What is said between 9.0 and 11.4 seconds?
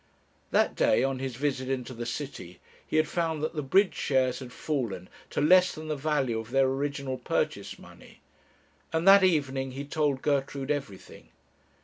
that evening he told Gertrude everything.